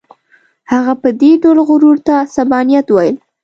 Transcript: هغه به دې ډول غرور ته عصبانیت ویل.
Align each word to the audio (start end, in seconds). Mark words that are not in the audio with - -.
هغه 0.71 0.93
به 1.01 1.09
دې 1.21 1.31
ډول 1.41 1.57
غرور 1.67 1.97
ته 2.05 2.13
عصبانیت 2.25 2.87
ویل. 2.91 3.15